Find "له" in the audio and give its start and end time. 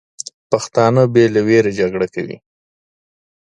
1.33-1.41